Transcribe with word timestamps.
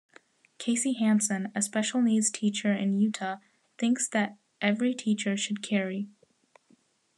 Kasey 0.57 0.97
Hansen, 0.97 1.51
a 1.53 1.61
special 1.61 2.01
needs 2.01 2.31
teacher 2.31 2.73
in 2.73 2.93
Utah 2.99 3.37
thinks 3.77 4.07
that 4.09 4.35
every 4.59 4.95
teacher 4.95 5.37
should 5.37 5.61
carry. 5.61 6.07